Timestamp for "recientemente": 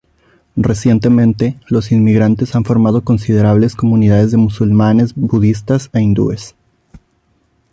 0.55-1.59